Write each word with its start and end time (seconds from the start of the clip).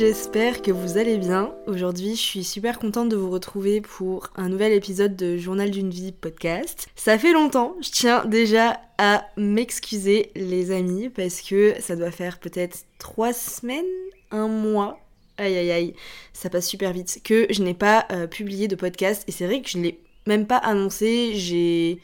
j'espère 0.00 0.62
que 0.62 0.70
vous 0.70 0.96
allez 0.96 1.18
bien. 1.18 1.54
Aujourd'hui, 1.66 2.16
je 2.16 2.22
suis 2.22 2.42
super 2.42 2.78
contente 2.78 3.10
de 3.10 3.16
vous 3.16 3.30
retrouver 3.30 3.82
pour 3.82 4.30
un 4.34 4.48
nouvel 4.48 4.72
épisode 4.72 5.14
de 5.14 5.36
Journal 5.36 5.70
d'une 5.70 5.90
vie 5.90 6.10
podcast. 6.10 6.88
Ça 6.96 7.18
fait 7.18 7.34
longtemps, 7.34 7.76
je 7.82 7.90
tiens 7.90 8.24
déjà 8.24 8.80
à 8.96 9.26
m'excuser 9.36 10.30
les 10.34 10.70
amis 10.70 11.10
parce 11.10 11.42
que 11.42 11.74
ça 11.80 11.96
doit 11.96 12.12
faire 12.12 12.38
peut-être 12.38 12.86
trois 12.98 13.34
semaines, 13.34 13.84
un 14.30 14.48
mois. 14.48 14.98
Aïe 15.36 15.58
aïe 15.58 15.70
aïe, 15.70 15.94
ça 16.32 16.48
passe 16.48 16.66
super 16.66 16.94
vite. 16.94 17.20
Que 17.22 17.46
je 17.50 17.62
n'ai 17.62 17.74
pas 17.74 18.06
euh, 18.10 18.26
publié 18.26 18.68
de 18.68 18.76
podcast 18.76 19.24
et 19.28 19.32
c'est 19.32 19.44
vrai 19.44 19.60
que 19.60 19.68
je 19.68 19.76
ne 19.76 19.82
l'ai 19.82 20.00
même 20.26 20.46
pas 20.46 20.56
annoncé. 20.56 21.32
J'ai 21.34 22.00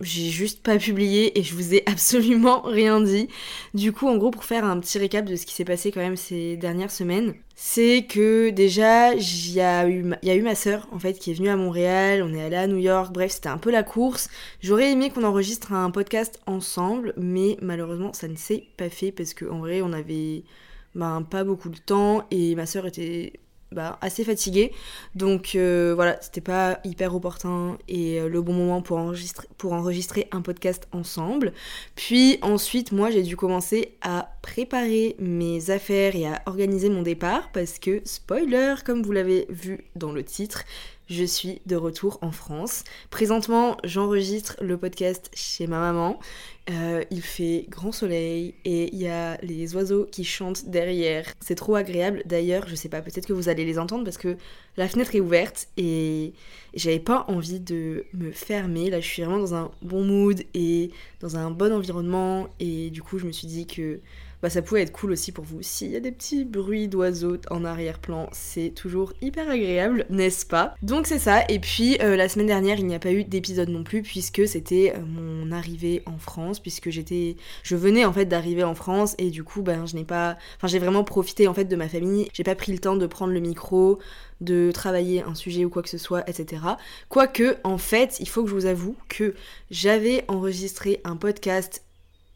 j'ai 0.00 0.30
juste 0.30 0.62
pas 0.62 0.78
publié 0.78 1.38
et 1.38 1.42
je 1.42 1.54
vous 1.54 1.74
ai 1.74 1.82
absolument 1.90 2.62
rien 2.62 3.00
dit. 3.00 3.28
Du 3.74 3.92
coup, 3.92 4.08
en 4.08 4.16
gros, 4.16 4.30
pour 4.30 4.44
faire 4.44 4.64
un 4.64 4.78
petit 4.80 4.98
récap 4.98 5.24
de 5.24 5.36
ce 5.36 5.46
qui 5.46 5.54
s'est 5.54 5.64
passé 5.64 5.92
quand 5.92 6.00
même 6.00 6.16
ces 6.16 6.56
dernières 6.56 6.90
semaines, 6.90 7.34
c'est 7.54 8.06
que 8.08 8.50
déjà, 8.50 9.14
il 9.14 9.52
y, 9.52 9.60
a 9.60 9.88
eu, 9.88 10.12
y 10.22 10.40
ma 10.40 10.54
sœur 10.54 10.88
en 10.92 10.98
fait 10.98 11.14
qui 11.14 11.30
est 11.30 11.34
venue 11.34 11.48
à 11.48 11.56
Montréal, 11.56 12.22
on 12.22 12.34
est 12.34 12.42
allé 12.42 12.56
à 12.56 12.66
New 12.66 12.78
York, 12.78 13.12
bref, 13.12 13.32
c'était 13.32 13.48
un 13.48 13.58
peu 13.58 13.70
la 13.70 13.82
course. 13.82 14.28
J'aurais 14.60 14.90
aimé 14.90 15.10
qu'on 15.10 15.24
enregistre 15.24 15.72
un 15.72 15.90
podcast 15.90 16.40
ensemble, 16.46 17.14
mais 17.16 17.56
malheureusement, 17.62 18.12
ça 18.12 18.28
ne 18.28 18.36
s'est 18.36 18.64
pas 18.76 18.88
fait 18.88 19.12
parce 19.12 19.34
qu'en 19.34 19.58
vrai, 19.58 19.82
on 19.82 19.92
avait 19.92 20.44
ben, 20.94 21.22
pas 21.22 21.44
beaucoup 21.44 21.68
de 21.68 21.78
temps 21.78 22.26
et 22.30 22.54
ma 22.54 22.66
sœur 22.66 22.86
était 22.86 23.34
bah, 23.72 23.98
assez 24.00 24.24
fatiguée. 24.24 24.72
Donc 25.14 25.54
euh, 25.54 25.92
voilà, 25.94 26.18
c'était 26.20 26.40
pas 26.40 26.78
hyper 26.84 27.14
opportun 27.14 27.78
et 27.88 28.20
euh, 28.20 28.28
le 28.28 28.42
bon 28.42 28.52
moment 28.52 28.82
pour 28.82 28.98
enregistrer, 28.98 29.46
pour 29.58 29.72
enregistrer 29.72 30.28
un 30.32 30.42
podcast 30.42 30.86
ensemble. 30.92 31.52
Puis 31.96 32.38
ensuite, 32.42 32.92
moi 32.92 33.10
j'ai 33.10 33.22
dû 33.22 33.36
commencer 33.36 33.96
à 34.02 34.32
préparer 34.42 35.16
mes 35.18 35.70
affaires 35.70 36.16
et 36.16 36.26
à 36.26 36.42
organiser 36.46 36.88
mon 36.88 37.02
départ 37.02 37.50
parce 37.52 37.78
que, 37.78 38.00
spoiler, 38.04 38.74
comme 38.84 39.02
vous 39.02 39.12
l'avez 39.12 39.46
vu 39.48 39.84
dans 39.96 40.12
le 40.12 40.22
titre, 40.22 40.64
je 41.08 41.24
suis 41.24 41.60
de 41.66 41.76
retour 41.76 42.18
en 42.22 42.30
France. 42.30 42.84
Présentement, 43.10 43.76
j'enregistre 43.84 44.56
le 44.60 44.76
podcast 44.78 45.30
chez 45.34 45.66
ma 45.66 45.78
maman. 45.78 46.18
Euh, 46.70 47.02
il 47.10 47.22
fait 47.22 47.66
grand 47.68 47.90
soleil 47.90 48.54
et 48.64 48.94
il 48.94 49.00
y 49.00 49.08
a 49.08 49.36
les 49.42 49.74
oiseaux 49.74 50.06
qui 50.10 50.24
chantent 50.24 50.66
derrière. 50.66 51.26
C'est 51.40 51.56
trop 51.56 51.74
agréable. 51.74 52.22
D'ailleurs, 52.24 52.68
je 52.68 52.76
sais 52.76 52.88
pas, 52.88 53.02
peut-être 53.02 53.26
que 53.26 53.32
vous 53.32 53.48
allez 53.48 53.64
les 53.64 53.78
entendre 53.78 54.04
parce 54.04 54.18
que 54.18 54.36
la 54.76 54.88
fenêtre 54.88 55.14
est 55.14 55.20
ouverte 55.20 55.68
et 55.76 56.32
j'avais 56.74 57.00
pas 57.00 57.24
envie 57.28 57.60
de 57.60 58.04
me 58.14 58.32
fermer. 58.32 58.90
Là, 58.90 59.00
je 59.00 59.06
suis 59.06 59.22
vraiment 59.22 59.38
dans 59.38 59.54
un 59.54 59.70
bon 59.82 60.04
mood 60.04 60.42
et 60.54 60.90
dans 61.20 61.36
un 61.36 61.50
bon 61.50 61.72
environnement 61.72 62.48
et 62.60 62.90
du 62.90 63.02
coup, 63.02 63.18
je 63.18 63.26
me 63.26 63.32
suis 63.32 63.46
dit 63.46 63.66
que 63.66 64.00
bah, 64.42 64.50
ça 64.50 64.60
pouvait 64.60 64.82
être 64.82 64.90
cool 64.90 65.12
aussi 65.12 65.30
pour 65.30 65.44
vous. 65.44 65.62
S'il 65.62 65.92
y 65.92 65.96
a 65.96 66.00
des 66.00 66.10
petits 66.10 66.44
bruits 66.44 66.88
d'oiseaux 66.88 67.36
en 67.50 67.64
arrière-plan, 67.64 68.28
c'est 68.32 68.70
toujours 68.74 69.12
hyper 69.22 69.48
agréable, 69.48 70.04
n'est-ce 70.10 70.44
pas? 70.44 70.74
Donc 70.82 71.06
c'est 71.06 71.20
ça. 71.20 71.44
Et 71.48 71.60
puis 71.60 71.96
euh, 72.02 72.16
la 72.16 72.28
semaine 72.28 72.48
dernière, 72.48 72.80
il 72.80 72.86
n'y 72.86 72.94
a 72.96 72.98
pas 72.98 73.12
eu 73.12 73.22
d'épisode 73.22 73.68
non 73.68 73.84
plus 73.84 74.02
puisque 74.02 74.48
c'était 74.48 74.94
euh, 74.96 75.00
mon 75.06 75.52
arrivée 75.52 76.02
en 76.06 76.18
France, 76.18 76.58
puisque 76.58 76.90
j'étais, 76.90 77.36
je 77.62 77.76
venais 77.76 78.04
en 78.04 78.12
fait 78.12 78.24
d'arriver 78.24 78.64
en 78.64 78.74
France 78.74 79.14
et 79.18 79.30
du 79.30 79.44
coup, 79.44 79.62
ben 79.62 79.86
je 79.86 79.94
n'ai 79.94 80.04
pas, 80.04 80.36
enfin 80.56 80.66
j'ai 80.66 80.80
vraiment 80.80 81.04
profité 81.04 81.46
en 81.46 81.54
fait 81.54 81.66
de 81.66 81.76
ma 81.76 81.88
famille. 81.88 82.28
J'ai 82.32 82.42
pas 82.42 82.56
pris 82.56 82.72
le 82.72 82.78
temps 82.78 82.96
de 82.96 83.06
prendre 83.06 83.32
le 83.32 83.40
micro, 83.40 84.00
de 84.42 84.70
travailler 84.72 85.22
un 85.22 85.34
sujet 85.34 85.64
ou 85.64 85.70
quoi 85.70 85.82
que 85.82 85.88
ce 85.88 85.98
soit, 85.98 86.28
etc. 86.28 86.62
Quoique, 87.08 87.56
en 87.64 87.78
fait, 87.78 88.18
il 88.20 88.28
faut 88.28 88.42
que 88.42 88.50
je 88.50 88.54
vous 88.54 88.66
avoue 88.66 88.96
que 89.08 89.34
j'avais 89.70 90.24
enregistré 90.28 91.00
un 91.04 91.16
podcast 91.16 91.82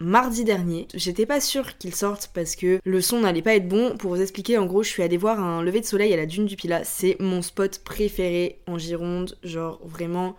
mardi 0.01 0.45
dernier. 0.45 0.89
J'étais 0.95 1.27
pas 1.27 1.41
sûre 1.41 1.79
qu'il 1.79 1.95
sorte 1.95 2.31
parce 2.35 2.57
que 2.57 2.81
le 2.85 3.01
son 3.01 3.21
n'allait 3.21 3.43
pas 3.43 3.55
être 3.55 3.69
bon. 3.69 3.97
Pour 3.97 4.15
vous 4.15 4.21
expliquer, 4.21 4.59
en 4.59 4.67
gros, 4.67 4.83
je 4.83 4.89
suis 4.89 5.03
allée 5.03 5.17
voir 5.17 5.41
un 5.41 5.63
lever 5.63 5.81
de 5.81 5.87
soleil 5.87 6.13
à 6.13 6.17
la 6.17 6.27
dune 6.27 6.47
du 6.47 6.57
Pilat. 6.57 6.85
C'est 6.85 7.17
mon 7.21 7.43
spot 7.43 7.81
préféré 7.85 8.61
en 8.67 8.79
Gironde. 8.79 9.37
Genre, 9.43 9.81
vraiment, 9.85 10.37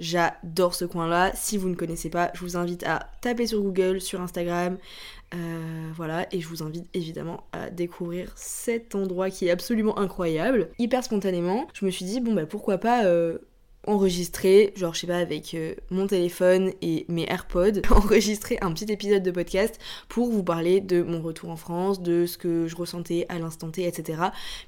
j'adore 0.00 0.74
ce 0.74 0.84
coin-là. 0.84 1.30
Si 1.34 1.56
vous 1.56 1.68
ne 1.68 1.76
connaissez 1.76 2.10
pas, 2.10 2.32
je 2.34 2.40
vous 2.40 2.56
invite 2.56 2.82
à 2.82 3.10
taper 3.20 3.46
sur 3.46 3.60
Google, 3.60 4.00
sur 4.00 4.20
Instagram. 4.20 4.78
Euh, 5.32 5.90
voilà, 5.94 6.26
et 6.32 6.40
je 6.40 6.48
vous 6.48 6.64
invite 6.64 6.88
évidemment 6.92 7.44
à 7.52 7.70
découvrir 7.70 8.32
cet 8.34 8.96
endroit 8.96 9.30
qui 9.30 9.46
est 9.46 9.50
absolument 9.50 9.96
incroyable. 9.98 10.70
Hyper 10.78 11.04
spontanément, 11.04 11.68
je 11.72 11.84
me 11.84 11.90
suis 11.90 12.04
dit, 12.04 12.20
bon 12.20 12.34
bah 12.34 12.46
pourquoi 12.46 12.78
pas 12.78 13.04
euh, 13.04 13.38
enregistrer, 13.86 14.72
genre 14.74 14.94
je 14.94 15.00
sais 15.00 15.06
pas, 15.06 15.18
avec 15.18 15.54
euh, 15.54 15.74
mon 15.90 16.08
téléphone 16.08 16.72
et 16.82 17.04
mes 17.08 17.26
AirPods, 17.28 17.82
enregistrer 17.90 18.58
un 18.60 18.72
petit 18.72 18.90
épisode 18.90 19.22
de 19.22 19.30
podcast 19.30 19.78
pour 20.08 20.30
vous 20.30 20.42
parler 20.42 20.80
de 20.80 21.02
mon 21.02 21.22
retour 21.22 21.50
en 21.50 21.56
France, 21.56 22.02
de 22.02 22.26
ce 22.26 22.36
que 22.36 22.66
je 22.66 22.74
ressentais 22.74 23.26
à 23.28 23.38
l'instant 23.38 23.70
T, 23.70 23.86
etc. 23.86 24.22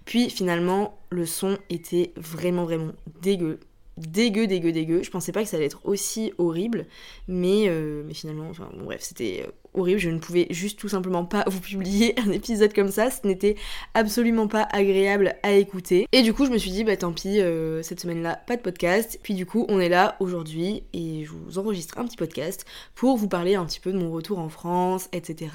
Puis 0.04 0.30
finalement, 0.30 0.96
le 1.10 1.26
son 1.26 1.58
était 1.70 2.12
vraiment 2.16 2.64
vraiment 2.64 2.92
dégueu 3.20 3.58
dégueu, 3.96 4.46
dégueu, 4.46 4.72
dégueu. 4.72 5.02
Je 5.02 5.10
pensais 5.10 5.32
pas 5.32 5.42
que 5.42 5.48
ça 5.48 5.56
allait 5.56 5.66
être 5.66 5.80
aussi 5.84 6.32
horrible, 6.38 6.86
mais, 7.28 7.68
euh, 7.68 8.02
mais 8.06 8.14
finalement, 8.14 8.48
enfin 8.48 8.70
bon, 8.74 8.84
bref, 8.84 9.02
c'était 9.02 9.44
euh, 9.46 9.50
horrible. 9.74 10.00
Je 10.00 10.10
ne 10.10 10.18
pouvais 10.18 10.46
juste 10.50 10.78
tout 10.78 10.88
simplement 10.88 11.24
pas 11.24 11.44
vous 11.48 11.60
publier 11.60 12.14
un 12.20 12.30
épisode 12.30 12.72
comme 12.72 12.90
ça. 12.90 13.10
Ce 13.10 13.26
n'était 13.26 13.56
absolument 13.94 14.48
pas 14.48 14.68
agréable 14.72 15.34
à 15.42 15.52
écouter. 15.52 16.06
Et 16.12 16.22
du 16.22 16.32
coup, 16.32 16.46
je 16.46 16.50
me 16.50 16.58
suis 16.58 16.70
dit, 16.70 16.84
bah 16.84 16.96
tant 16.96 17.12
pis, 17.12 17.40
euh, 17.40 17.82
cette 17.82 18.00
semaine-là, 18.00 18.40
pas 18.46 18.56
de 18.56 18.62
podcast. 18.62 19.18
Puis 19.22 19.34
du 19.34 19.46
coup, 19.46 19.66
on 19.68 19.80
est 19.80 19.88
là 19.88 20.16
aujourd'hui 20.20 20.84
et 20.92 21.24
je 21.24 21.30
vous 21.30 21.58
enregistre 21.58 21.98
un 21.98 22.04
petit 22.04 22.16
podcast 22.16 22.64
pour 22.94 23.16
vous 23.16 23.28
parler 23.28 23.54
un 23.54 23.64
petit 23.64 23.80
peu 23.80 23.92
de 23.92 23.98
mon 23.98 24.10
retour 24.10 24.38
en 24.38 24.48
France, 24.48 25.08
etc. 25.12 25.50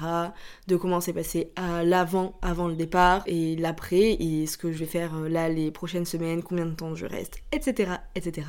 De 0.66 0.76
comment 0.76 1.00
s'est 1.00 1.12
passé 1.12 1.50
à 1.56 1.84
l'avant, 1.84 2.34
avant 2.42 2.68
le 2.68 2.74
départ 2.74 3.22
et 3.26 3.56
l'après 3.56 4.16
et 4.18 4.46
ce 4.46 4.56
que 4.56 4.72
je 4.72 4.78
vais 4.78 4.86
faire 4.86 5.14
là 5.28 5.48
les 5.48 5.70
prochaines 5.70 6.04
semaines, 6.04 6.42
combien 6.42 6.66
de 6.66 6.74
temps 6.74 6.94
je 6.94 7.06
reste, 7.06 7.38
etc. 7.52 7.92
etc. 8.14 8.48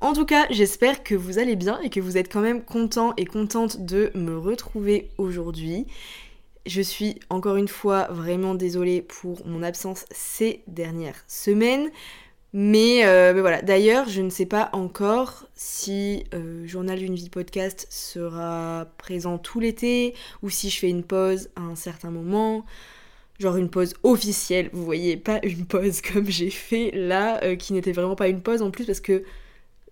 En 0.00 0.12
tout 0.12 0.24
cas, 0.24 0.46
j'espère 0.50 1.02
que 1.02 1.14
vous 1.14 1.38
allez 1.38 1.56
bien 1.56 1.80
et 1.80 1.90
que 1.90 2.00
vous 2.00 2.16
êtes 2.16 2.32
quand 2.32 2.40
même 2.40 2.62
content 2.62 3.14
et 3.16 3.24
contente 3.24 3.84
de 3.84 4.10
me 4.14 4.36
retrouver 4.36 5.03
aujourd'hui. 5.18 5.86
Je 6.66 6.80
suis 6.80 7.18
encore 7.28 7.56
une 7.56 7.68
fois 7.68 8.08
vraiment 8.10 8.54
désolée 8.54 9.02
pour 9.02 9.46
mon 9.46 9.62
absence 9.62 10.06
ces 10.10 10.62
dernières 10.66 11.22
semaines. 11.28 11.90
Mais, 12.56 13.04
euh, 13.04 13.34
voilà, 13.40 13.62
d'ailleurs, 13.62 14.08
je 14.08 14.20
ne 14.22 14.30
sais 14.30 14.46
pas 14.46 14.70
encore 14.72 15.46
si 15.54 16.24
euh, 16.34 16.64
Journal 16.66 16.98
d'une 17.00 17.16
vie 17.16 17.28
podcast 17.28 17.86
sera 17.90 18.86
présent 18.96 19.38
tout 19.38 19.58
l'été 19.58 20.14
ou 20.42 20.50
si 20.50 20.70
je 20.70 20.78
fais 20.78 20.88
une 20.88 21.02
pause 21.02 21.50
à 21.56 21.62
un 21.62 21.74
certain 21.74 22.10
moment 22.10 22.64
genre 23.38 23.56
une 23.56 23.70
pause 23.70 23.94
officielle, 24.02 24.70
vous 24.72 24.84
voyez, 24.84 25.16
pas 25.16 25.40
une 25.42 25.66
pause 25.66 26.00
comme 26.00 26.30
j'ai 26.30 26.50
fait 26.50 26.90
là, 26.94 27.42
euh, 27.42 27.56
qui 27.56 27.72
n'était 27.72 27.92
vraiment 27.92 28.16
pas 28.16 28.28
une 28.28 28.42
pause 28.42 28.62
en 28.62 28.70
plus 28.70 28.84
parce 28.84 29.00
que 29.00 29.24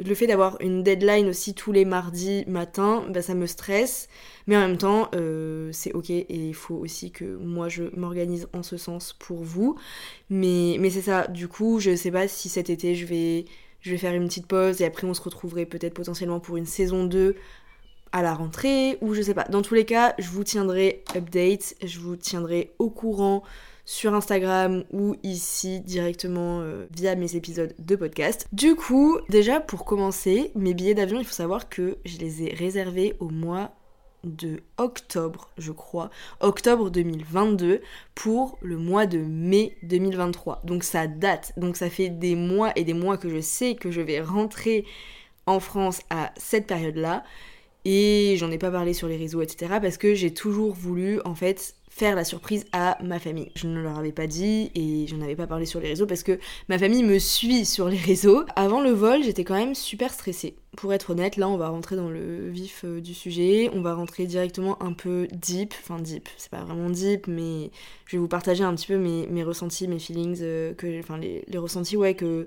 le 0.07 0.15
fait 0.15 0.27
d'avoir 0.27 0.57
une 0.61 0.83
deadline 0.83 1.29
aussi 1.29 1.55
tous 1.55 1.73
les 1.73 1.85
mardis 1.85 2.45
matin, 2.47 3.05
bah, 3.09 3.23
ça 3.23 3.35
me 3.35 3.47
stresse, 3.47 4.09
mais 4.47 4.57
en 4.57 4.61
même 4.61 4.79
temps 4.79 5.09
euh, 5.15 5.71
c'est 5.73 5.93
ok 5.93 6.11
et 6.11 6.27
il 6.29 6.55
faut 6.55 6.75
aussi 6.75 7.11
que 7.11 7.25
moi 7.25 7.69
je 7.69 7.85
m'organise 7.97 8.49
en 8.53 8.63
ce 8.63 8.77
sens 8.77 9.13
pour 9.13 9.43
vous. 9.43 9.77
Mais, 10.31 10.77
mais 10.81 10.91
c'est 10.91 11.03
ça, 11.03 11.27
du 11.29 11.49
coup 11.49 11.81
je 11.81 11.97
sais 11.97 12.11
pas 12.11 12.29
si 12.29 12.49
cet 12.49 12.71
été 12.71 12.95
je 12.95 13.07
vais, 13.07 13.45
je 13.81 13.91
vais 13.91 13.99
faire 13.99 14.15
une 14.15 14.29
petite 14.29 14.47
pause 14.47 14.81
et 14.81 14.85
après 14.85 15.07
on 15.07 15.15
se 15.15 15.23
retrouverait 15.23 15.67
peut-être 15.67 15.95
potentiellement 15.95 16.41
pour 16.41 16.57
une 16.57 16.67
saison 16.67 17.05
2 17.05 17.37
à 18.13 18.23
la 18.23 18.35
rentrée 18.35 18.99
ou 19.01 19.15
je 19.15 19.23
sais 19.23 19.35
pas. 19.35 19.45
Dans 19.45 19.63
tous 19.63 19.75
les 19.75 19.87
cas, 19.87 20.15
je 20.19 20.29
vous 20.29 20.45
tiendrai 20.45 21.03
update, 21.17 21.75
je 21.83 21.99
vous 21.99 22.17
tiendrai 22.17 22.73
au 22.79 22.91
courant 22.91 23.43
sur 23.85 24.15
Instagram 24.15 24.85
ou 24.93 25.17
ici 25.23 25.81
directement 25.81 26.61
euh, 26.61 26.87
via 26.95 27.15
mes 27.15 27.37
épisodes 27.37 27.75
de 27.79 27.97
podcast. 27.97 28.47
Du 28.53 28.75
coup, 28.75 29.19
déjà 29.29 29.61
pour 29.61 29.85
commencer, 29.85 30.53
mes 30.55 30.75
billets 30.75 30.95
d'avion, 30.95 31.19
il 31.19 31.25
faut 31.25 31.33
savoir 31.33 31.69
que 31.69 31.99
je 32.05 32.19
les 32.19 32.45
ai 32.45 32.55
réservés 32.55 33.17
au 33.19 33.29
mois 33.29 33.73
de 34.25 34.61
octobre, 34.77 35.51
je 35.59 35.73
crois, 35.73 36.11
octobre 36.41 36.91
2022 36.91 37.81
pour 38.15 38.57
le 38.63 38.77
mois 38.77 39.07
de 39.07 39.19
mai 39.19 39.77
2023. 39.83 40.63
Donc 40.65 40.85
ça 40.85 41.07
date, 41.09 41.53
donc 41.57 41.77
ça 41.77 41.91
fait 41.91 42.09
des 42.09 42.37
mois 42.37 42.73
et 42.77 42.85
des 42.85 42.95
mois 42.95 43.17
que 43.17 43.29
je 43.29 43.41
sais 43.41 43.75
que 43.75 43.91
je 43.91 44.01
vais 44.01 44.21
rentrer 44.21 44.85
en 45.47 45.59
France 45.59 46.03
à 46.11 46.33
cette 46.37 46.67
période-là. 46.67 47.25
Et 47.85 48.37
j'en 48.39 48.53
ai 48.53 48.59
pas 48.59 48.71
parlé 48.71 48.95
sur 48.95 49.09
les 49.09 49.17
réseaux, 49.17 49.43
etc. 49.43 49.79
Parce 49.83 49.97
que 49.97 50.15
j'ai 50.15 50.33
toujours 50.33 50.73
voulu, 50.73 51.21
en 51.25 51.35
fait, 51.35 51.75
faire 51.95 52.17
la 52.17 52.25
surprise 52.25 52.65
à 52.73 52.97
ma 53.03 53.19
famille. 53.19 53.53
Je 53.55 53.67
ne 53.67 53.79
leur 53.79 53.99
avais 53.99 54.13
pas 54.13 54.27
dit 54.27 54.71
et 54.75 55.07
j'en 55.07 55.21
avais 55.21 55.37
pas 55.37 55.47
parlé 55.47 55.67
sur 55.67 55.79
les 55.79 55.89
réseaux 55.89 56.07
parce 56.07 56.23
que 56.23 56.39
ma 56.71 56.79
famille 56.79 57.03
me 57.03 57.19
suit 57.19 57.67
sur 57.67 57.89
les 57.89 57.99
réseaux. 57.99 58.45
Avant 58.57 58.81
le 58.81 58.91
vol, 58.91 59.23
j'étais 59.23 59.45
quand 59.45 59.57
même 59.57 59.75
super 59.75 60.11
stressée. 60.11 60.57
Pour 60.75 60.95
être 60.95 61.11
honnête, 61.11 61.37
là 61.37 61.51
on 61.51 61.59
va 61.59 61.69
rentrer 61.69 61.97
dans 61.97 62.09
le 62.09 62.49
vif 62.49 62.87
euh, 62.87 63.03
du 63.03 63.13
sujet, 63.13 63.71
on 63.75 63.83
va 63.83 63.93
rentrer 63.93 64.25
directement 64.25 64.83
un 64.83 64.95
peu 64.95 65.29
deep, 65.33 65.75
enfin 65.83 66.01
deep, 66.01 66.31
c'est 66.39 66.51
pas 66.51 66.65
vraiment 66.65 66.89
deep, 66.89 67.27
mais 67.27 67.71
je 68.07 68.17
vais 68.17 68.21
vous 68.21 68.27
partager 68.27 68.65
un 68.65 68.75
petit 68.75 68.87
peu 68.87 68.97
mes, 68.97 69.45
ressentis, 69.45 69.87
mes 69.87 69.99
feelings, 69.99 70.39
euh, 70.41 70.73
que, 70.73 70.99
enfin 70.99 71.19
les 71.19 71.59
ressentis 71.59 71.99
ouais 71.99 72.15
que 72.15 72.47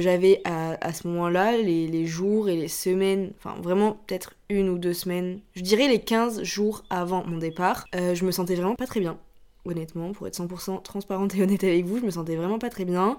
j'avais 0.00 0.40
à, 0.44 0.92
ce 0.92 1.06
moment-là, 1.08 1.56
les, 1.56 2.06
jours 2.06 2.48
et 2.48 2.56
les 2.56 2.68
semaines, 2.68 3.32
enfin 3.38 3.60
vraiment 3.60 3.98
peut-être 4.06 4.34
une 4.48 4.68
ou 4.68 4.78
deux 4.78 4.94
semaines, 4.94 5.40
je 5.54 5.62
dirais 5.62 5.88
les 5.88 6.00
15 6.00 6.42
jours 6.42 6.84
avant 6.90 7.24
mon 7.24 7.38
départ, 7.38 7.86
euh, 7.94 8.14
je 8.14 8.24
me 8.24 8.30
sentais 8.30 8.54
vraiment 8.54 8.74
pas 8.74 8.86
très 8.86 9.00
bien. 9.00 9.18
Honnêtement, 9.64 10.12
pour 10.12 10.26
être 10.26 10.36
100% 10.36 10.82
transparente 10.82 11.34
et 11.34 11.42
honnête 11.42 11.64
avec 11.64 11.84
vous, 11.84 11.98
je 11.98 12.04
me 12.04 12.10
sentais 12.10 12.36
vraiment 12.36 12.58
pas 12.58 12.70
très 12.70 12.84
bien. 12.84 13.16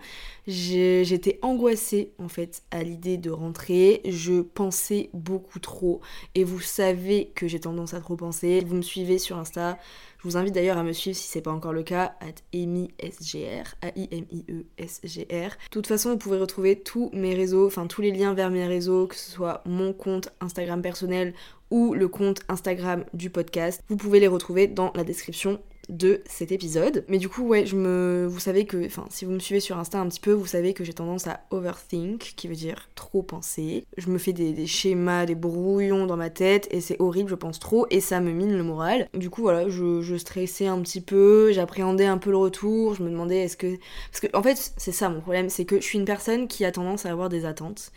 J'étais 0.48 1.40
angoissée 1.42 2.12
en 2.20 2.28
fait 2.28 2.64
à 2.72 2.84
l'idée 2.84 3.18
de 3.18 3.32
rentrer, 3.32 4.02
je 4.06 4.42
pensais 4.42 5.10
beaucoup 5.14 5.60
trop 5.60 6.02
et 6.36 6.44
vous 6.44 6.60
savez 6.60 7.32
que 7.36 7.48
j'ai 7.48 7.60
tendance 7.60 7.94
à 7.94 8.00
trop 8.00 8.16
penser. 8.16 8.64
Vous 8.66 8.76
me 8.76 8.82
suivez 8.82 9.18
sur 9.20 9.38
Insta, 9.38 9.78
je 10.18 10.24
vous 10.28 10.38
invite 10.38 10.54
d'ailleurs 10.54 10.78
à 10.78 10.84
me 10.84 10.94
suivre 10.94 11.18
si 11.18 11.28
c'est 11.28 11.42
pas 11.42 11.52
encore 11.52 11.74
le 11.74 11.84
cas, 11.84 12.16
at 12.20 12.36
AimiSGR, 12.54 13.76
A-I-M-I-E-S-G-R. 13.82 15.50
De 15.50 15.70
toute 15.70 15.88
façon, 15.88 16.12
vous 16.12 16.18
pouvez 16.18 16.38
retrouver 16.38 16.80
tous 16.80 17.10
mes 17.14 17.36
réseaux, 17.36 17.68
enfin 17.68 17.88
tous 17.88 18.02
les 18.02 18.12
liens 18.12 18.34
vers 18.34 18.50
mes 18.50 18.66
réseaux, 18.66 19.08
que 19.08 19.16
ce 19.16 19.32
soit 19.32 19.62
mon 19.66 19.94
compte 19.94 20.30
Instagram 20.40 20.82
personnel 20.82 21.34
ou 21.72 21.94
le 21.94 22.08
compte 22.08 22.42
Instagram 22.50 23.06
du 23.14 23.30
podcast. 23.30 23.84
Vous 23.90 23.98
pouvez 23.98 24.20
les 24.20 24.28
retrouver 24.28 24.68
dans 24.68 24.92
la 24.96 25.04
description 25.04 25.60
de 25.90 26.22
cet 26.26 26.52
épisode. 26.52 27.04
Mais 27.08 27.18
du 27.18 27.30
coup, 27.30 27.48
ouais, 27.48 27.66
je 27.66 27.76
me, 27.76 28.26
vous 28.30 28.40
savez 28.40 28.66
que, 28.66 28.86
enfin, 28.86 29.06
si 29.10 29.26
vous 29.26 29.32
me 29.32 29.40
suivez 29.40 29.60
sur 29.60 29.78
Insta 29.78 30.00
un 30.00 30.08
petit 30.08 30.20
peu, 30.20 30.32
vous 30.32 30.46
savez 30.46 30.74
que 30.74 30.84
j'ai 30.84 30.94
tendance 30.94 31.28
à 31.28 31.42
overthink, 31.52 32.34
qui 32.36 32.48
veut 32.48 32.56
dire 32.56 32.90
trop 32.96 33.22
penser. 33.22 33.86
Je 33.98 34.10
me 34.10 34.18
fais 34.18 34.34
des, 34.34 34.66
schémas, 34.66 35.26
des 35.26 35.36
brouillons 35.36 36.06
dans 36.06 36.18
ma 36.18 36.30
tête, 36.30 36.68
et 36.72 36.82
c'est 36.82 37.00
horrible, 37.00 37.30
je 37.30 37.36
pense 37.36 37.60
trop, 37.60 37.86
et 37.90 38.00
ça 38.00 38.20
me 38.22 38.32
mine 38.32 38.56
le 38.56 38.64
moral. 38.64 39.10
Du 39.14 39.30
coup, 39.30 39.42
voilà, 39.42 39.68
je, 39.70 40.02
je 40.02 40.16
stressais 40.16 40.68
un 40.68 40.80
petit 40.82 41.02
peu, 41.02 41.52
j'appréhendais 41.52 42.06
un 42.06 42.18
peu 42.18 42.32
le 42.32 42.38
retour, 42.38 42.96
je 42.96 43.04
me 43.04 43.10
demandais 43.10 43.40
est-ce 43.40 43.58
que, 43.58 43.78
parce 44.12 44.22
que 44.22 44.28
en 44.36 44.44
fait, 44.44 44.74
c'est 44.78 44.92
ça 44.92 45.10
mon 45.10 45.22
problème, 45.22 45.50
c'est 45.50 45.66
que 45.66 45.78
je 45.78 45.86
suis 45.86 46.00
une 46.00 46.06
personne 46.06 46.48
qui 46.48 46.66
a 46.66 46.72
tendance 46.72 47.06
à 47.06 47.12
avoir 47.12 47.30
des 47.30 47.46
attentes. 47.46 47.92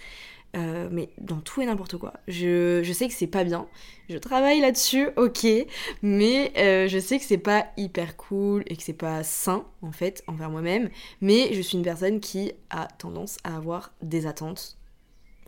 Euh, 0.57 0.89
mais 0.91 1.11
dans 1.19 1.41
tout 1.41 1.61
et 1.61 1.67
n'importe 1.67 1.99
quoi. 1.99 2.15
Je, 2.29 2.91
sais 2.95 3.09
que 3.09 3.13
c'est 3.13 3.27
pas 3.27 3.45
bien, 3.45 3.67
je 4.09 4.17
travaille 4.17 4.61
là-dessus, 4.61 5.09
ok, 5.17 5.47
mais 6.03 6.53
euh, 6.57 6.89
je 6.89 6.99
sais 6.99 7.19
que 7.19 7.25
c'est 7.25 7.37
pas 7.37 7.67
hyper 7.77 8.17
cool 8.17 8.63
et 8.67 8.77
que 8.77 8.83
c'est 8.83 8.95
pas 8.95 9.23
sain 9.23 9.67
en 9.83 9.93
fait 9.93 10.25
envers 10.27 10.49
moi-même, 10.49 10.89
mais 11.21 11.53
je 11.53 11.61
suis 11.61 11.77
une 11.77 11.85
personne 11.85 12.21
qui 12.21 12.53
a 12.71 12.87
tendance 12.87 13.37
à 13.45 13.57
avoir 13.57 13.93
des 14.01 14.27
attentes 14.27 14.79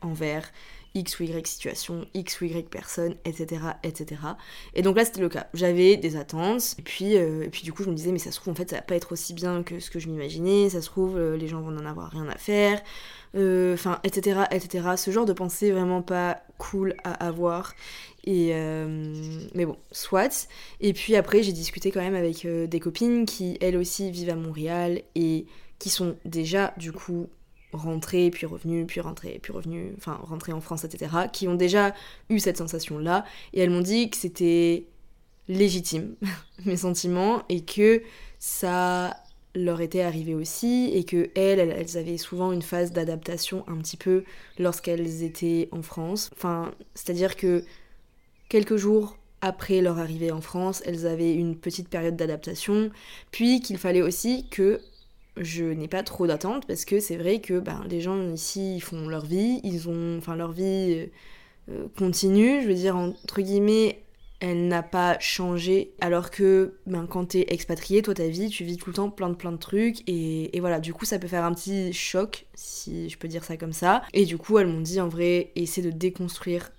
envers 0.03 0.51
X 0.95 1.21
ou 1.21 1.25
Y 1.25 1.47
situation, 1.47 2.07
X 2.15 2.41
ou 2.41 2.45
Y 2.47 2.69
personne, 2.69 3.15
etc. 3.25 3.63
etc. 3.83 4.21
Et 4.75 4.83
donc 4.83 4.97
là 4.97 5.05
c'était 5.05 5.21
le 5.21 5.29
cas. 5.29 5.47
J'avais 5.55 5.97
des 5.97 6.17
attentes, 6.17 6.75
et 6.79 6.83
puis, 6.83 7.17
euh, 7.17 7.45
et 7.45 7.49
puis 7.49 7.63
du 7.63 7.73
coup 7.73 7.83
je 7.83 7.91
me 7.91 7.95
disais 7.95 8.13
mais 8.13 8.19
ça 8.19 8.31
se 8.31 8.41
trouve 8.41 8.53
en 8.53 8.57
fait 8.57 8.71
ça 8.71 8.77
va 8.77 8.83
pas 8.83 8.97
être 8.97 9.13
aussi 9.13 9.35
bien 9.35 9.63
que 9.63 9.81
ce 9.81 9.91
que 9.91 9.99
je 9.99 10.09
m'imaginais, 10.09 10.71
ça 10.71 10.81
se 10.81 10.87
trouve 10.87 11.19
les 11.19 11.49
gens 11.49 11.61
vont 11.61 11.77
en 11.77 11.87
avoir 11.87 12.11
rien 12.11 12.29
à 12.29 12.37
faire, 12.37 12.83
euh, 13.35 13.75
enfin, 13.75 14.01
etc., 14.05 14.43
etc. 14.51 14.89
Ce 14.97 15.11
genre 15.11 15.27
de 15.27 15.33
pensée 15.33 15.71
vraiment 15.71 16.03
pas 16.03 16.43
cool 16.59 16.95
à 17.05 17.13
avoir. 17.13 17.75
Et 18.25 18.51
euh, 18.53 19.13
mais 19.55 19.65
bon, 19.67 19.77
soit. 19.93 20.49
Et 20.81 20.93
puis 20.93 21.17
après, 21.17 21.43
j'ai 21.43 21.53
discuté 21.53 21.91
quand 21.91 22.01
même 22.01 22.15
avec 22.15 22.45
euh, 22.45 22.67
des 22.67 22.81
copines 22.81 23.27
qui, 23.27 23.59
elles 23.61 23.77
aussi, 23.77 24.11
vivent 24.11 24.31
à 24.31 24.37
Montréal 24.37 25.03
et 25.15 25.47
qui 25.79 25.91
sont 25.91 26.17
déjà, 26.25 26.75
du 26.77 26.93
coup, 26.93 27.29
rentrées, 27.73 28.31
puis 28.31 28.47
revenues, 28.47 28.87
puis 28.87 29.01
rentrées, 29.01 29.39
puis 29.43 29.53
revenues, 29.53 29.95
enfin, 29.97 30.19
rentrées 30.23 30.53
en 30.53 30.61
France, 30.61 30.85
etc., 30.85 31.13
qui 31.33 31.49
ont 31.49 31.55
déjà 31.55 31.95
eu 32.31 32.39
cette 32.39 32.57
sensation-là. 32.57 33.25
Et 33.53 33.61
elles 33.61 33.71
m'ont 33.71 33.81
dit 33.81 34.11
que 34.11 34.17
c'était 34.17 34.87
légitime, 35.49 36.15
mes 36.65 36.77
sentiments, 36.77 37.43
et 37.49 37.63
que 37.63 38.03
ça 38.39 39.17
leur 39.55 39.81
était 39.81 40.03
arrivé 40.03 40.35
aussi 40.35 40.91
et 40.95 41.05
que 41.05 41.31
elles, 41.35 41.59
elles 41.59 41.97
avaient 41.97 42.19
souvent 42.19 42.53
une 42.53 42.63
phase 42.63 42.93
d'adaptation 42.93 43.65
un 43.67 43.79
petit 43.79 43.97
peu 43.97 44.25
lorsqu'elles 44.59 45.23
étaient 45.23 45.69
en 45.73 45.83
France. 45.83 46.31
Enfin, 46.37 46.73
c'est-à-dire 46.95 47.37
que 47.37 47.65
quelques 48.49 48.77
jours 48.77 49.17
après 49.41 49.81
leur 49.81 49.99
arrivée 49.99 50.33
en 50.33 50.41
France, 50.41 50.83
elles 50.85 51.07
avaient 51.07 51.33
une 51.35 51.57
petite 51.57 51.89
période 51.89 52.17
d'adaptation, 52.17 52.91
puis 53.31 53.61
qu'il 53.61 53.79
fallait 53.79 54.03
aussi 54.03 54.49
que 54.49 54.81
je 55.41 55.65
n'ai 55.65 55.89
pas 55.89 56.03
trop 56.03 56.27
d'attentes 56.27 56.67
parce 56.67 56.85
que 56.85 57.01
c'est 57.01 57.17
vrai 57.17 57.41
que 57.41 57.59
ben, 57.59 57.85
les 57.89 58.01
gens 58.01 58.21
ici 58.31 58.77
ils 58.77 58.81
font 58.81 59.09
leur 59.09 59.25
vie, 59.25 59.61
ils 59.65 59.89
ont, 59.89 60.19
enfin 60.19 60.37
leur 60.37 60.53
vie 60.53 61.09
euh, 61.71 61.87
continue, 61.97 62.63
je 62.63 62.69
veux 62.69 62.75
dire 62.75 62.97
entre 62.97 63.41
guillemets, 63.41 64.03
elle 64.41 64.69
n'a 64.69 64.83
pas 64.83 65.19
changé. 65.19 65.93
Alors 66.01 66.31
que 66.31 66.79
ben, 66.87 67.07
quand 67.07 67.27
t'es 67.27 67.47
expatrié, 67.49 68.03
toi 68.03 68.15
ta 68.15 68.29
vie, 68.29 68.49
tu 68.49 68.65
vis 68.65 68.77
tout 68.77 68.91
le 68.91 68.95
temps 68.95 69.11
plein 69.11 69.29
de 69.29 69.35
plein 69.35 69.53
de 69.53 69.57
trucs. 69.57 70.09
Et, 70.09 70.57
et, 70.57 70.61
voilà, 70.61 70.81
du 70.81 70.93
coup 70.95 71.05
ça 71.05 71.19
peut 71.19 71.29
faire 71.29 71.45
un 71.45 71.53
petit 71.53 71.93
choc, 71.93 72.47
si 72.55 73.09
je 73.09 73.19
peux 73.19 73.29
dire 73.29 73.45
ça 73.45 73.57
comme 73.57 73.73
ça. 73.73 74.03
Et 74.13 74.25
du 74.25 74.39
coup 74.39 74.59
elles 74.59 74.69
m'ont 74.69 74.81
dit 74.81 75.01
en 75.01 75.09
vrai, 75.09 75.53
essaie 75.57 75.83
de 75.83 75.91
déconstruire 75.91 76.71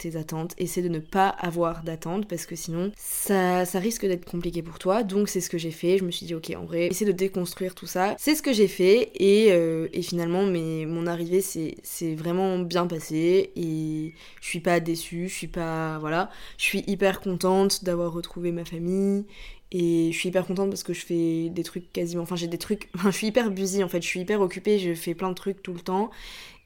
tes 0.00 0.16
attentes, 0.16 0.54
essaie 0.58 0.82
de 0.82 0.88
ne 0.88 0.98
pas 0.98 1.28
avoir 1.28 1.82
d'attentes 1.82 2.26
parce 2.26 2.46
que 2.46 2.56
sinon 2.56 2.90
ça, 2.96 3.64
ça 3.64 3.78
risque 3.78 4.06
d'être 4.06 4.24
compliqué 4.24 4.62
pour 4.62 4.78
toi. 4.78 5.02
Donc 5.02 5.28
c'est 5.28 5.40
ce 5.40 5.50
que 5.50 5.58
j'ai 5.58 5.70
fait. 5.70 5.98
Je 5.98 6.04
me 6.04 6.10
suis 6.10 6.26
dit 6.26 6.34
ok 6.34 6.52
en 6.56 6.64
vrai, 6.64 6.86
essaie 6.86 7.04
de 7.04 7.12
déconstruire 7.12 7.74
tout 7.74 7.86
ça. 7.86 8.14
C'est 8.18 8.34
ce 8.34 8.42
que 8.42 8.52
j'ai 8.52 8.68
fait 8.68 9.12
et, 9.14 9.52
euh, 9.52 9.88
et 9.92 10.02
finalement 10.02 10.44
mais 10.44 10.86
mon 10.86 11.06
arrivée 11.06 11.40
c'est 11.40 12.14
vraiment 12.14 12.58
bien 12.58 12.86
passé 12.86 13.52
et 13.56 14.14
je 14.40 14.46
suis 14.46 14.60
pas 14.60 14.80
déçue, 14.80 15.28
je 15.28 15.34
suis 15.34 15.48
pas 15.48 15.98
voilà, 15.98 16.30
je 16.58 16.64
suis 16.64 16.84
hyper 16.86 17.20
contente 17.20 17.84
d'avoir 17.84 18.12
retrouvé 18.12 18.52
ma 18.52 18.64
famille 18.64 19.24
et 19.72 20.10
je 20.12 20.18
suis 20.18 20.30
hyper 20.30 20.46
contente 20.46 20.68
parce 20.68 20.82
que 20.82 20.92
je 20.92 21.04
fais 21.04 21.48
des 21.48 21.62
trucs 21.62 21.92
quasiment. 21.92 22.22
Enfin, 22.22 22.36
j'ai 22.36 22.48
des 22.48 22.58
trucs. 22.58 22.88
Enfin, 22.96 23.10
je 23.12 23.16
suis 23.16 23.28
hyper 23.28 23.50
busy 23.50 23.84
en 23.84 23.88
fait. 23.88 24.02
Je 24.02 24.06
suis 24.06 24.20
hyper 24.20 24.40
occupée. 24.40 24.78
Je 24.78 24.94
fais 24.94 25.14
plein 25.14 25.28
de 25.28 25.34
trucs 25.34 25.62
tout 25.62 25.72
le 25.72 25.80
temps. 25.80 26.10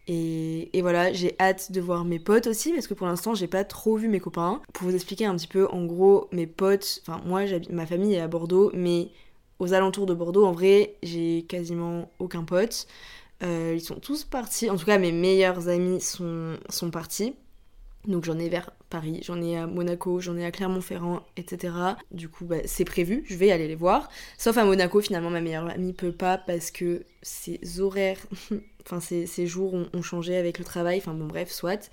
Et, 0.07 0.81
voilà, 0.83 1.13
j'ai 1.13 1.35
hâte 1.41 1.73
de 1.73 1.81
voir 1.81 2.05
mes 2.05 2.19
potes 2.19 2.47
aussi, 2.47 2.73
parce 2.73 2.87
que 2.87 2.95
pour 2.95 3.07
l'instant, 3.07 3.35
j'ai 3.35 3.47
pas 3.47 3.65
trop 3.65 3.97
vu 3.97 4.09
mes 4.09 4.21
copains. 4.21 4.61
Pour 4.73 4.89
vous 4.89 4.95
expliquer 4.95 5.27
un 5.27 5.35
petit 5.35 5.49
peu, 5.49 5.67
en 5.69 5.85
gros, 5.87 6.29
mes 6.33 6.47
potes, 6.47 7.01
enfin, 7.07 7.23
moi, 7.25 7.43
ma 7.71 7.87
famille 7.87 8.15
est 8.15 8.21
à 8.21 8.29
Bordeaux, 8.29 8.71
mais 8.75 9.09
aux 9.59 9.73
alentours 9.73 10.07
de 10.07 10.15
Bordeaux, 10.15 10.45
en 10.45 10.53
vrai, 10.53 10.97
j'ai 11.03 11.45
quasiment 11.49 12.11
aucun 12.19 12.45
pote. 12.45 12.87
Euh, 13.43 13.73
ils 13.75 13.81
sont 13.81 13.97
tous 13.97 14.25
partis, 14.25 14.69
en 14.71 14.77
tout 14.77 14.87
cas, 14.87 14.99
mes 14.99 15.13
meilleurs 15.13 15.69
amis 15.69 16.01
sont, 16.01 16.57
sont 16.69 16.91
partis. 16.91 17.35
Donc 18.07 18.25
j'en 18.25 18.39
ai 18.39 18.49
vers 18.49 18.71
Paris, 18.95 19.19
j'en 19.25 19.43
ai 19.43 19.57
à 19.57 19.67
Monaco, 19.67 20.21
j'en 20.21 20.37
ai 20.37 20.45
à 20.45 20.53
Clermont-Ferrand, 20.53 21.27
etc. 21.37 21.75
Du 22.13 22.29
coup, 22.29 22.45
bah, 22.45 22.59
c'est 22.65 22.85
prévu, 22.85 23.25
je 23.27 23.35
vais 23.35 23.51
aller 23.51 23.67
les 23.67 23.75
voir. 23.75 24.09
Sauf 24.39 24.57
à 24.57 24.65
Monaco, 24.65 25.01
finalement, 25.01 25.31
ma 25.31 25.41
meilleure 25.41 25.69
amie 25.69 25.93
peut 25.93 26.13
pas 26.13 26.39
parce 26.39 26.71
que 26.71 27.05
ses 27.21 27.81
horaires 27.81 28.21
enfin 28.87 29.01
ces, 29.01 29.47
jours 29.49 29.75
ont, 29.75 30.03
changé 30.03 30.37
avec 30.37 30.61
le 30.61 30.65
travail, 30.65 30.99
enfin 30.99 31.13
bon 31.13 31.27
bref, 31.27 31.51
soit. 31.51 31.91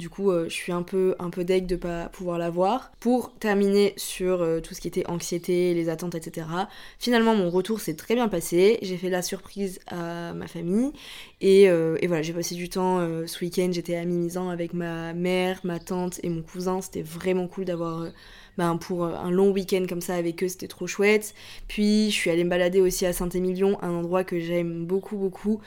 Du 0.00 0.08
coup, 0.08 0.30
euh, 0.30 0.44
je 0.48 0.54
suis 0.54 0.72
un 0.72 0.82
peu, 0.82 1.14
un 1.18 1.28
peu 1.28 1.44
deg 1.44 1.66
de 1.66 1.76
pas 1.76 2.06
pouvoir 2.06 2.38
la 2.38 2.48
voir. 2.48 2.90
Pour 3.00 3.34
terminer 3.34 3.92
sur 3.98 4.40
euh, 4.40 4.60
tout 4.60 4.72
ce 4.72 4.80
qui 4.80 4.88
était 4.88 5.06
anxiété, 5.06 5.74
les 5.74 5.90
attentes, 5.90 6.14
etc. 6.14 6.46
Finalement, 6.98 7.34
mon 7.34 7.50
retour 7.50 7.80
s'est 7.80 7.96
très 7.96 8.14
bien 8.14 8.26
passé. 8.26 8.78
J'ai 8.80 8.96
fait 8.96 9.10
la 9.10 9.20
surprise 9.20 9.78
à 9.88 10.32
ma 10.32 10.46
famille. 10.46 10.92
Et, 11.42 11.68
euh, 11.68 11.98
voilà, 12.06 12.22
j'ai 12.22 12.32
passé 12.32 12.54
du 12.54 12.70
temps 12.70 13.00
ce 13.26 13.44
week-end. 13.44 13.68
J'étais 13.72 13.94
à 13.94 14.06
Mimizan 14.06 14.48
avec 14.48 14.72
ma 14.72 15.12
mère, 15.12 15.60
ma 15.64 15.78
tante 15.78 16.18
et 16.22 16.30
mon 16.30 16.40
cousin. 16.40 16.80
C'était 16.80 17.02
vraiment 17.02 17.46
cool 17.46 17.66
d'avoir 17.66 18.06
ben, 18.60 18.76
pour 18.76 19.06
un 19.06 19.30
long 19.30 19.52
week-end 19.52 19.86
comme 19.88 20.02
ça 20.02 20.14
avec 20.14 20.42
eux, 20.44 20.48
c'était 20.48 20.68
trop 20.68 20.86
chouette. 20.86 21.34
Puis 21.66 22.10
je 22.10 22.14
suis 22.14 22.28
allée 22.28 22.44
me 22.44 22.50
balader 22.50 22.82
aussi 22.82 23.06
à 23.06 23.14
Saint-Émilion, 23.14 23.78
un 23.82 23.90
endroit 23.90 24.22
que 24.22 24.38
j'aime 24.38 24.84
beaucoup 24.84 25.16
beaucoup. 25.16 25.60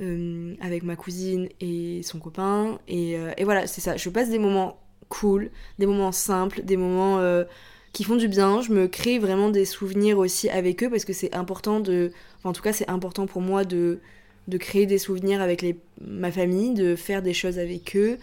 Euh, 0.00 0.54
avec 0.60 0.84
ma 0.84 0.94
cousine 0.94 1.48
et 1.60 2.02
son 2.04 2.20
copain. 2.20 2.78
Euh, 2.88 3.32
et, 3.36 3.42
voilà, 3.42 3.66
c'est 3.66 3.80
ça. 3.80 3.96
Je 3.96 4.08
passe 4.10 4.30
des 4.30 4.38
moments 4.38 4.78
cool, 5.08 5.50
des 5.80 5.86
moments 5.86 6.12
simples, 6.12 6.62
des 6.62 6.76
moments 6.76 7.18
euh, 7.18 7.42
qui 7.92 8.04
font 8.04 8.14
du 8.14 8.28
bien. 8.28 8.62
Je 8.62 8.72
me 8.72 8.86
crée 8.86 9.18
vraiment 9.18 9.50
des 9.50 9.64
souvenirs 9.64 10.18
aussi 10.18 10.48
avec 10.50 10.84
eux 10.84 10.88
parce 10.88 11.04
que 11.04 11.12
c'est 11.12 11.34
important 11.34 11.80
de. 11.80 12.12
en 12.44 12.52
tout 12.52 12.62
cas, 12.62 12.72
c'est 12.72 12.88
important 12.88 13.26
pour 13.26 13.42
moi 13.42 13.64
de, 13.64 13.98
de 14.46 14.56
créer 14.56 14.86
des 14.86 14.98
souvenirs 14.98 15.42
avec 15.42 15.62
les, 15.62 15.76
ma 16.00 16.30
famille, 16.30 16.74
de 16.74 16.94
faire 16.94 17.20
des 17.20 17.34
choses 17.34 17.58
avec 17.58 17.96
eux 17.96 18.18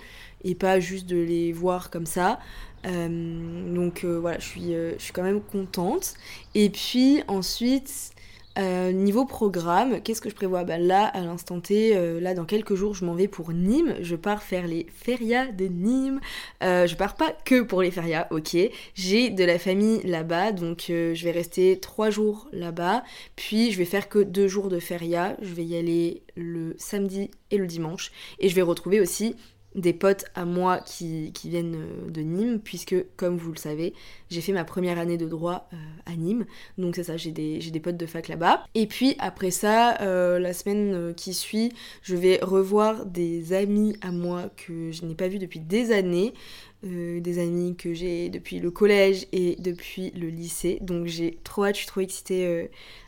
et 0.46 0.55
pas 0.55 0.79
juste 0.79 1.08
de 1.08 1.17
les 1.17 1.51
voir 1.51 1.89
comme 1.89 2.05
ça. 2.05 2.39
Donc 2.85 4.05
voilà, 4.05 4.39
je 4.39 4.45
suis, 4.45 4.73
je 4.73 4.95
suis 4.99 5.13
quand 5.13 5.23
même 5.23 5.41
contente. 5.41 6.13
Et 6.53 6.69
puis 6.69 7.21
ensuite, 7.27 8.15
euh, 8.57 8.93
niveau 8.93 9.25
programme, 9.25 10.01
qu'est-ce 10.01 10.21
que 10.21 10.29
je 10.29 10.35
prévois? 10.35 10.63
Bah 10.63 10.77
Là, 10.77 11.05
à 11.07 11.21
l'instant 11.21 11.59
T, 11.59 11.95
euh, 11.95 12.21
là 12.21 12.33
dans 12.33 12.45
quelques 12.45 12.75
jours, 12.75 12.93
je 12.95 13.03
m'en 13.03 13.13
vais 13.13 13.27
pour 13.27 13.51
Nîmes. 13.51 13.95
Je 14.01 14.15
pars 14.15 14.43
faire 14.43 14.65
les 14.65 14.87
férias 14.93 15.47
de 15.47 15.65
Nîmes. 15.65 16.21
Euh, 16.63 16.87
je 16.87 16.95
pars 16.95 17.15
pas 17.15 17.35
que 17.43 17.61
pour 17.61 17.81
les 17.81 17.91
férias, 17.91 18.27
ok. 18.31 18.55
J'ai 18.93 19.29
de 19.29 19.43
la 19.43 19.59
famille 19.59 20.01
là-bas, 20.03 20.53
donc 20.53 20.85
je 20.87 21.23
vais 21.23 21.31
rester 21.31 21.79
trois 21.79 22.09
jours 22.09 22.47
là-bas. 22.53 23.03
Puis 23.35 23.71
je 23.71 23.77
vais 23.77 23.85
faire 23.85 24.07
que 24.07 24.19
deux 24.19 24.47
jours 24.47 24.69
de 24.69 24.79
férias. 24.79 25.35
Je 25.41 25.53
vais 25.53 25.65
y 25.65 25.75
aller 25.75 26.21
le 26.35 26.75
samedi 26.77 27.31
et 27.51 27.57
le 27.57 27.67
dimanche. 27.67 28.11
Et 28.39 28.47
je 28.47 28.55
vais 28.55 28.61
retrouver 28.61 29.01
aussi 29.01 29.35
des 29.75 29.94
potes 29.94 30.25
à 30.36 30.46
moi 30.46 30.79
qui, 30.79 31.32
viennent 31.44 31.75
euh, 31.75 32.10
de 32.10 32.22
Nîmes, 32.22 32.60
puisque, 32.60 32.96
comme 33.17 33.38
vous 33.38 33.51
le 33.51 33.58
savez, 33.58 33.94
j'ai 34.29 34.41
fait 34.41 34.53
ma 34.53 34.63
première 34.63 34.98
année 34.98 35.17
de 35.17 35.27
droit 35.27 35.70
euh, 35.74 35.75
à 36.05 36.15
Nîmes. 36.15 36.46
Donc 36.77 36.96
c'est 36.96 37.03
ça, 37.03 37.17
j'ai 37.17 37.32
des, 37.32 37.79
potes 37.79 37.98
de 37.98 38.05
fac 38.05 38.27
là-bas. 38.29 38.63
Et 38.74 38.88
puis 38.88 39.15
après 39.20 39.51
ça, 39.51 40.01
euh, 40.01 40.39
la 40.39 40.53
semaine 40.53 41.13
qui 41.15 41.34
suit, 41.34 41.74
je 42.01 42.15
vais 42.15 42.39
revoir 42.41 43.05
des 43.05 43.53
amis 43.53 43.98
à 44.01 44.12
moi 44.12 44.50
que 44.55 44.91
je 44.91 45.05
n'ai 45.05 45.15
pas 45.15 45.27
vus 45.27 45.39
depuis 45.39 45.60
des 45.60 45.91
années. 45.91 46.34
Euh, 46.85 47.19
des 47.19 47.39
amis 47.39 47.75
que 47.75 47.93
j'ai 47.93 48.29
depuis 48.29 48.59
le 48.59 48.69
collège 48.69 49.25
et 49.31 49.55
depuis 49.59 50.11
le 50.11 50.27
lycée. 50.27 50.77
Donc 50.81 51.07
j'ai 51.07 51.39
trop 51.43 51.65
hâte, 51.65 51.75
je 51.75 51.79
suis 51.79 51.87
trop 51.87 52.01
excitée 52.01 52.45
euh, 52.45 52.67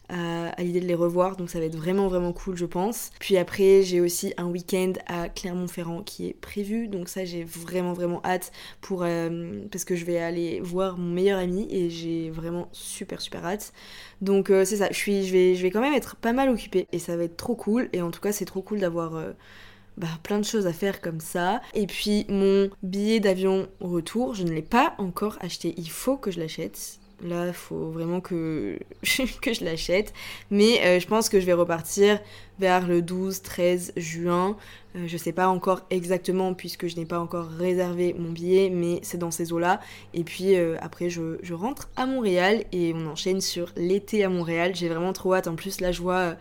à, 0.09 0.63
l'idée 0.63 0.79
de 0.79 0.87
les 0.87 0.95
revoir, 0.95 1.35
donc 1.35 1.49
ça 1.49 1.59
va 1.59 1.65
être 1.65 1.75
vraiment 1.75 2.07
vraiment 2.07 2.33
cool 2.33 2.57
je 2.57 2.65
pense. 2.65 3.11
Puis 3.19 3.37
après 3.37 3.83
j'ai 3.83 4.01
aussi 4.01 4.33
un 4.37 4.45
week-end 4.45 4.93
à 5.05 5.29
Clermont-Ferrand 5.29 6.01
qui 6.01 6.27
est 6.27 6.33
prévu, 6.33 6.87
donc 6.87 7.07
ça 7.09 7.23
j'ai 7.25 7.43
vraiment 7.43 7.93
vraiment 7.93 8.21
hâte 8.25 8.51
pour 8.81 9.03
euh, 9.03 9.61
parce 9.71 9.83
que 9.83 9.95
je 9.95 10.05
vais 10.05 10.17
aller 10.17 10.59
voir 10.61 10.97
mon 10.97 11.13
meilleur 11.13 11.39
ami 11.39 11.67
et 11.69 11.89
j'ai 11.89 12.29
vraiment 12.29 12.69
super 12.71 13.21
super 13.21 13.45
hâte. 13.45 13.73
Donc 14.21 14.47
c'est 14.47 14.77
ça, 14.77 14.87
je 14.89 14.97
suis 14.97 15.25
je 15.25 15.33
vais 15.33 15.55
je 15.55 15.61
vais 15.61 15.71
quand 15.71 15.81
même 15.81 15.93
être 15.93 16.15
pas 16.15 16.33
mal 16.33 16.49
occupée 16.49 16.87
et 16.91 16.99
ça 16.99 17.15
va 17.15 17.23
être 17.25 17.37
trop 17.37 17.55
cool 17.55 17.89
et 17.93 18.01
en 18.01 18.11
tout 18.11 18.21
cas 18.21 18.31
c'est 18.31 18.45
trop 18.45 18.61
cool 18.61 18.79
d'avoir 18.79 19.13
bah, 19.97 20.07
plein 20.23 20.39
de 20.39 20.45
choses 20.45 20.67
à 20.67 20.73
faire 20.73 21.01
comme 21.01 21.19
ça. 21.19 21.61
Et 21.73 21.87
puis 21.87 22.25
mon 22.29 22.69
billet 22.83 23.19
d'avion 23.19 23.67
retour, 23.79 24.35
je 24.35 24.43
ne 24.43 24.51
l'ai 24.51 24.61
pas 24.61 24.93
encore 24.99 25.37
acheté. 25.41 25.73
Il 25.77 25.89
faut 25.89 26.17
que 26.17 26.31
je 26.31 26.39
l'achète. 26.39 26.99
Là, 27.23 27.47
il 27.47 27.53
faut 27.53 27.89
vraiment 27.89 28.21
que, 28.21 28.77
que 29.41 29.53
je 29.53 29.65
l'achète. 29.65 30.13
Mais 30.51 30.81
euh, 30.85 30.99
je 30.99 31.07
pense 31.07 31.29
que 31.29 31.39
je 31.39 31.47
vais 31.47 31.53
repartir 31.53 32.19
vers 32.59 32.87
le 32.87 33.01
12-13 33.01 33.93
juin. 33.97 34.55
Euh, 34.95 35.05
je 35.07 35.17
sais 35.17 35.31
pas 35.31 35.47
encore 35.47 35.81
exactement 35.89 36.53
puisque 36.53 36.85
je 36.85 36.95
n'ai 36.95 37.05
pas 37.05 37.19
encore 37.19 37.47
réservé 37.47 38.13
mon 38.13 38.29
billet, 38.29 38.69
mais 38.69 38.99
c'est 39.01 39.17
dans 39.17 39.31
ces 39.31 39.51
eaux-là. 39.51 39.79
Et 40.13 40.23
puis 40.23 40.55
euh, 40.55 40.75
après, 40.79 41.09
je, 41.09 41.39
je, 41.41 41.55
rentre 41.55 41.89
à 41.95 42.05
Montréal 42.05 42.65
et 42.71 42.93
on 42.95 43.07
enchaîne 43.07 43.41
sur 43.41 43.73
l'été 43.75 44.23
à 44.23 44.29
Montréal. 44.29 44.75
J'ai 44.75 44.87
vraiment 44.87 45.13
trop 45.13 45.33
hâte. 45.33 45.47
En 45.47 45.55
plus, 45.55 45.81
là, 45.81 45.91
je 45.91 46.03
vois 46.03 46.35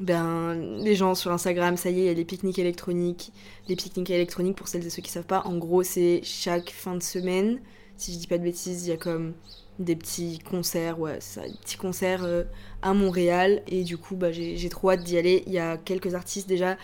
ben, 0.00 0.54
les 0.54 0.94
gens 0.94 1.14
sur 1.14 1.32
Instagram, 1.32 1.76
ça 1.76 1.90
y 1.90 2.00
est, 2.00 2.02
il 2.02 2.06
y 2.06 2.10
a 2.10 2.14
les 2.14 2.24
pique-niques 2.24 2.58
électroniques. 2.58 3.32
Les 3.68 3.76
pique-niques 3.76 4.10
électroniques, 4.10 4.56
pour 4.56 4.68
celles 4.68 4.86
et 4.86 4.90
ceux 4.90 5.02
qui 5.02 5.10
savent 5.10 5.24
pas, 5.24 5.42
en 5.46 5.56
gros, 5.56 5.82
c'est 5.82 6.20
chaque 6.22 6.70
fin 6.70 6.94
de 6.94 7.02
semaine. 7.02 7.60
Si 7.96 8.12
je 8.12 8.18
dis 8.18 8.26
pas 8.26 8.36
de 8.36 8.42
bêtises, 8.42 8.86
il 8.86 8.90
y 8.90 8.92
a 8.92 8.98
comme 8.98 9.32
des 9.78 9.96
petits 9.96 10.38
concerts, 10.38 10.98
ouais, 11.00 11.18
des 11.36 11.58
petits 11.62 11.76
concerts 11.76 12.24
euh, 12.24 12.44
à 12.82 12.92
Montréal. 12.92 13.62
Et 13.68 13.84
du 13.84 13.96
coup, 13.96 14.16
bah, 14.16 14.32
j'ai 14.32 14.68
trop 14.68 14.90
hâte 14.90 15.02
d'y 15.02 15.16
aller. 15.16 15.44
Il 15.46 15.52
y 15.52 15.58
a 15.58 15.78
quelques 15.78 16.14
artistes 16.14 16.48
déjà 16.48 16.76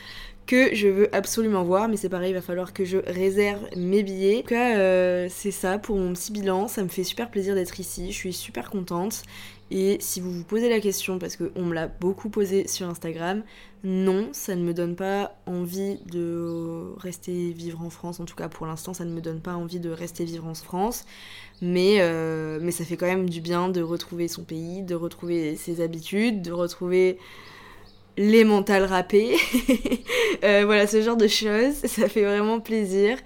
que 0.46 0.74
je 0.74 0.88
veux 0.88 1.14
absolument 1.14 1.62
voir, 1.64 1.88
mais 1.88 1.96
c'est 1.96 2.08
pareil, 2.08 2.30
il 2.30 2.34
va 2.34 2.42
falloir 2.42 2.72
que 2.72 2.84
je 2.84 2.98
réserve 3.06 3.62
mes 3.76 4.02
billets. 4.02 4.38
En 4.38 4.42
tout 4.42 4.48
cas, 4.48 4.76
euh, 4.76 5.28
c'est 5.30 5.50
ça 5.50 5.78
pour 5.78 5.96
mon 5.96 6.12
petit 6.12 6.32
bilan. 6.32 6.68
Ça 6.68 6.82
me 6.82 6.88
fait 6.88 7.04
super 7.04 7.30
plaisir 7.30 7.54
d'être 7.54 7.78
ici. 7.80 8.12
Je 8.12 8.16
suis 8.16 8.32
super 8.32 8.70
contente. 8.70 9.22
Et 9.70 9.96
si 10.00 10.20
vous 10.20 10.30
vous 10.30 10.44
posez 10.44 10.68
la 10.68 10.80
question, 10.80 11.18
parce 11.18 11.36
qu'on 11.36 11.62
me 11.62 11.72
l'a 11.72 11.86
beaucoup 11.86 12.28
posé 12.28 12.68
sur 12.68 12.88
Instagram, 12.88 13.42
non, 13.84 14.28
ça 14.32 14.54
ne 14.54 14.62
me 14.62 14.74
donne 14.74 14.96
pas 14.96 15.34
envie 15.46 15.96
de 16.12 16.92
rester 16.98 17.52
vivre 17.52 17.80
en 17.80 17.88
France. 17.88 18.20
En 18.20 18.26
tout 18.26 18.36
cas, 18.36 18.48
pour 18.48 18.66
l'instant, 18.66 18.92
ça 18.92 19.06
ne 19.06 19.12
me 19.12 19.22
donne 19.22 19.40
pas 19.40 19.54
envie 19.54 19.80
de 19.80 19.88
rester 19.88 20.24
vivre 20.24 20.46
en 20.46 20.54
France. 20.54 21.06
Mais, 21.62 21.98
euh, 22.00 22.58
mais 22.60 22.70
ça 22.70 22.84
fait 22.84 22.98
quand 22.98 23.06
même 23.06 23.30
du 23.30 23.40
bien 23.40 23.70
de 23.70 23.80
retrouver 23.80 24.28
son 24.28 24.44
pays, 24.44 24.82
de 24.82 24.94
retrouver 24.94 25.56
ses 25.56 25.80
habitudes, 25.80 26.42
de 26.42 26.52
retrouver 26.52 27.18
les 28.16 28.44
mentales 28.44 28.84
râpées. 28.84 29.36
Euh, 30.44 30.62
voilà, 30.64 30.88
ce 30.88 31.00
genre 31.02 31.16
de 31.16 31.28
choses, 31.28 31.74
ça 31.84 32.08
fait 32.08 32.24
vraiment 32.24 32.58
plaisir. 32.58 33.16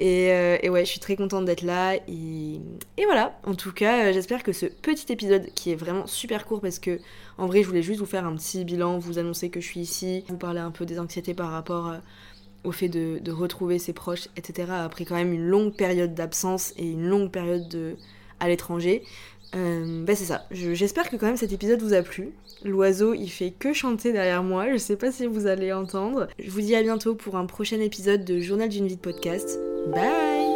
Euh, 0.00 0.56
et, 0.62 0.70
ouais, 0.70 0.86
je 0.86 0.90
suis 0.90 1.00
très 1.00 1.16
contente 1.16 1.44
d'être 1.44 1.60
là. 1.60 1.96
Et, 2.08 2.60
voilà, 3.04 3.38
en 3.44 3.54
tout 3.54 3.72
cas, 3.72 4.06
euh, 4.06 4.12
j'espère 4.14 4.42
que 4.42 4.52
ce 4.52 4.64
petit 4.64 5.12
épisode, 5.12 5.52
qui 5.54 5.70
est 5.70 5.74
vraiment 5.74 6.06
super 6.06 6.46
court 6.46 6.62
parce 6.62 6.78
que 6.78 6.98
en 7.36 7.46
vrai, 7.46 7.62
je 7.62 7.68
voulais 7.68 7.82
juste 7.82 8.00
vous 8.00 8.06
faire 8.06 8.24
un 8.24 8.34
petit 8.36 8.64
bilan, 8.64 8.98
vous 8.98 9.18
annoncer 9.18 9.50
que 9.50 9.60
je 9.60 9.66
suis 9.66 9.80
ici, 9.80 10.24
vous 10.28 10.38
parler 10.38 10.60
un 10.60 10.70
peu 10.70 10.86
des 10.86 10.98
anxiétés 10.98 11.34
par 11.34 11.50
rapport 11.50 11.92
au 12.64 12.72
fait 12.72 12.88
de, 12.88 13.30
retrouver 13.30 13.78
ses 13.78 13.92
proches, 13.92 14.28
etc. 14.36 14.72
Après 14.72 15.04
quand 15.04 15.16
même 15.16 15.34
une 15.34 15.46
longue 15.46 15.76
période 15.76 16.14
d'absence 16.14 16.72
et 16.78 16.90
une 16.90 17.06
longue 17.06 17.30
période 17.30 17.68
de, 17.68 17.96
à 18.40 18.48
l'étranger. 18.48 19.02
Euh, 19.54 20.04
bah 20.04 20.14
c'est 20.14 20.24
ça. 20.24 20.46
J'espère 20.50 21.10
que 21.10 21.16
quand 21.16 21.26
même 21.26 21.36
cet 21.36 21.52
épisode 21.52 21.82
vous 21.82 21.92
a 21.92 22.02
plu. 22.02 22.32
L'oiseau, 22.64 23.14
il 23.14 23.28
fait 23.28 23.50
que 23.50 23.72
chanter 23.72 24.12
derrière 24.12 24.42
moi. 24.42 24.72
Je 24.72 24.78
sais 24.78 24.96
pas 24.96 25.12
si 25.12 25.26
vous 25.26 25.46
allez 25.46 25.72
entendre. 25.72 26.28
Je 26.38 26.50
vous 26.50 26.60
dis 26.60 26.74
à 26.74 26.82
bientôt 26.82 27.14
pour 27.14 27.36
un 27.36 27.46
prochain 27.46 27.80
épisode 27.80 28.24
de 28.24 28.40
Journal 28.40 28.68
d'une 28.68 28.86
vie 28.86 28.96
de 28.96 29.00
podcast. 29.00 29.58
Bye 29.88 30.51